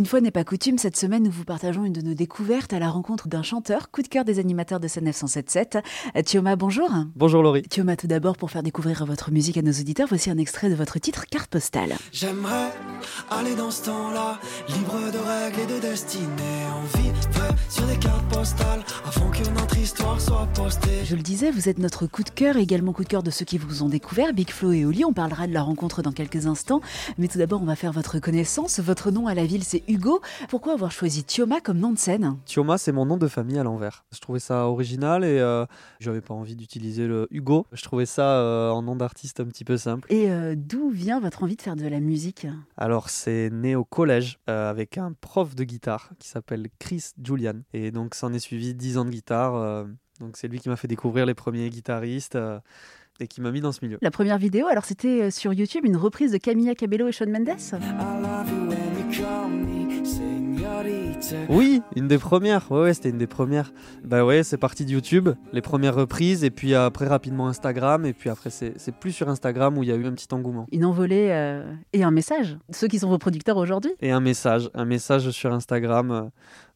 [0.00, 2.78] Une fois n'est pas coutume, cette semaine, nous vous partageons une de nos découvertes à
[2.78, 5.76] la rencontre d'un chanteur, coup de cœur des animateurs de Scène 977.
[6.24, 6.88] Thioma, bonjour.
[7.16, 7.64] Bonjour Laurie.
[7.64, 10.74] Thioma, tout d'abord, pour faire découvrir votre musique à nos auditeurs, voici un extrait de
[10.74, 11.96] votre titre Carte postale.
[12.12, 12.72] J'aimerais
[13.28, 14.40] aller dans ce temps-là,
[14.70, 17.20] libre de règles et de destinées, en vivre
[17.68, 18.82] sur des cartes postales,
[21.10, 23.44] Je le disais, vous êtes notre coup de cœur également coup de cœur de ceux
[23.44, 25.04] qui vous ont découvert, Big Flo et Oli.
[25.04, 26.80] On parlera de la rencontre dans quelques instants.
[27.18, 28.78] Mais tout d'abord, on va faire votre connaissance.
[28.78, 30.20] Votre nom à la ville, c'est Hugo.
[30.48, 32.36] Pourquoi avoir choisi Thioma comme nom de scène?
[32.46, 34.04] Thioma, c'est mon nom de famille à l'envers.
[34.12, 35.66] Je trouvais ça original et euh,
[35.98, 37.66] j'avais pas envie d'utiliser le Hugo.
[37.72, 40.06] Je trouvais ça euh, en nom d'artiste un petit peu simple.
[40.12, 42.46] Et euh, d'où vient votre envie de faire de la musique?
[42.76, 47.62] Alors, c'est né au collège euh, avec un prof de guitare qui s'appelle Chris Julian.
[47.72, 49.86] Et donc, ça en est suivi 10 ans de guitare.
[50.20, 52.36] Donc, c'est lui qui m'a fait découvrir les premiers guitaristes.
[52.36, 52.58] euh,
[53.22, 53.98] et qui m'a mis dans ce milieu.
[54.00, 57.30] La première vidéo, alors c'était euh, sur YouTube, une reprise de Camilla Cabello et Shawn
[57.30, 57.54] Mendes.
[61.48, 62.70] Oui, une des premières.
[62.72, 63.72] Ouais, ouais, c'était une des premières.
[64.04, 68.12] Bah ouais, c'est parti de YouTube, les premières reprises, et puis après rapidement Instagram, et
[68.12, 70.66] puis après c'est c'est plus sur Instagram où il y a eu un petit engouement.
[70.72, 72.56] Une envolée euh, et un message.
[72.70, 76.22] Ceux qui sont vos producteurs aujourd'hui Et un message, un message sur Instagram euh,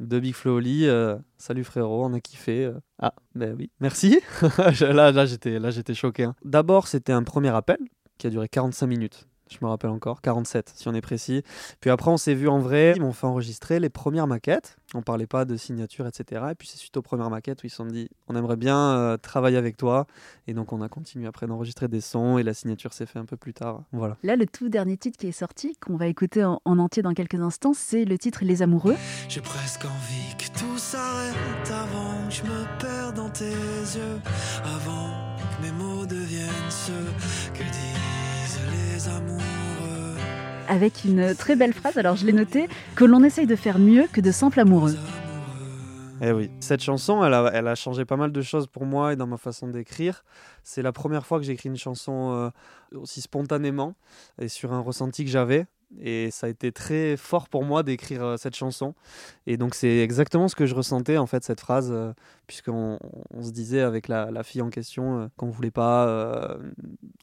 [0.00, 0.86] de Big Flo Oli.
[0.86, 2.64] euh, Salut frérot, on a kiffé.
[2.64, 2.74] euh.
[2.98, 4.20] Ah, ben oui, merci.
[4.80, 6.24] là, là j'étais, là, j'étais choqué.
[6.24, 6.34] hein.
[6.44, 7.78] D'abord, c'était un premier appel
[8.18, 9.26] qui a duré 45 minutes.
[9.50, 11.42] Je me rappelle encore, 47 si on est précis.
[11.80, 12.94] Puis après, on s'est vu en vrai.
[12.96, 14.76] Ils m'ont fait enregistrer les premières maquettes.
[14.94, 16.46] On parlait pas de signature, etc.
[16.50, 18.78] Et puis c'est suite aux premières maquettes où ils se sont dit on aimerait bien
[18.78, 20.06] euh, travailler avec toi.
[20.46, 23.24] Et donc on a continué après d'enregistrer des sons et la signature s'est fait un
[23.24, 23.82] peu plus tard.
[23.92, 24.16] Voilà.
[24.22, 27.14] Là, le tout dernier titre qui est sorti, qu'on va écouter en, en entier dans
[27.14, 28.96] quelques instants, c'est le titre Les Amoureux.
[29.28, 31.34] J'ai presque envie que tout s'arrête
[31.70, 34.20] avant que je me perde dans tes yeux,
[34.64, 36.92] avant que mes mots deviennent ceux
[37.52, 39.37] que disent les amoureux.
[40.68, 44.06] Avec une très belle phrase, alors je l'ai noté, que l'on essaye de faire mieux
[44.12, 44.94] que de simples amoureux.
[46.20, 47.32] Eh oui, cette chanson, elle
[47.68, 50.24] a, changé pas mal de choses pour moi et dans ma façon d'écrire.
[50.64, 52.50] C'est la première fois que j'écris une chanson euh,
[52.98, 53.94] aussi spontanément
[54.40, 55.66] et sur un ressenti que j'avais.
[56.02, 58.94] Et ça a été très fort pour moi d'écrire euh, cette chanson.
[59.46, 62.12] Et donc c'est exactement ce que je ressentais en fait, cette phrase, euh,
[62.46, 62.98] puisqu'on
[63.30, 66.58] on se disait avec la, la fille en question qu'on voulait pas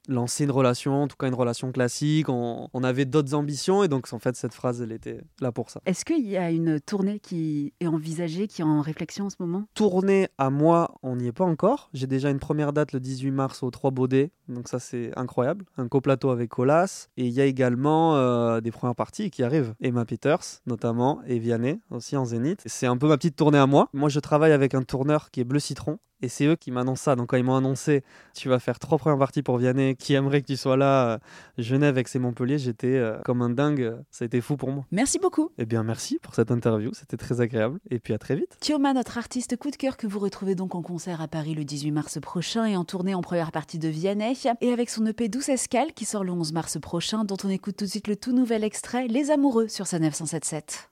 [0.08, 2.28] lancer une relation, en tout cas une relation classique.
[2.28, 5.70] On, on avait d'autres ambitions et donc en fait cette phrase, elle était là pour
[5.70, 5.80] ça.
[5.86, 9.36] Est-ce qu'il y a une tournée qui est envisagée, qui est en réflexion en ce
[9.38, 9.64] moment?
[9.74, 11.90] Tournée à moi, on n'y est pas encore.
[11.92, 15.64] J'ai déjà une première date le 18 mars au 3 Baudets, donc ça c'est incroyable.
[15.76, 17.08] Un coplateau avec Colas.
[17.16, 19.74] Et il y a également euh, des premières parties qui arrivent.
[19.80, 22.62] Emma Peters notamment, et Vianney aussi en zénith.
[22.66, 23.88] C'est un peu ma petite tournée à moi.
[23.92, 25.98] Moi je travaille avec un tourneur qui est Bleu Citron.
[26.22, 27.16] Et c'est eux qui m'annoncent ça.
[27.16, 28.02] Donc quand ils m'ont annoncé,
[28.34, 31.18] tu vas faire trois premières parties pour Vianney, qui aimerait que tu sois là, euh,
[31.58, 33.96] Genève, Aix et Montpellier, j'étais euh, comme un dingue.
[34.10, 34.84] Ça a été fou pour moi.
[34.90, 35.50] Merci beaucoup.
[35.58, 37.78] Eh bien merci pour cette interview, c'était très agréable.
[37.90, 38.56] Et puis à très vite.
[38.60, 41.64] Thioma, notre artiste coup de cœur que vous retrouvez donc en concert à Paris le
[41.64, 44.34] 18 mars prochain et en tournée en première partie de Vianney.
[44.60, 47.76] Et avec son EP Douce Escale qui sort le 11 mars prochain, dont on écoute
[47.76, 50.84] tout de suite le tout nouvel extrait Les Amoureux sur sa 977.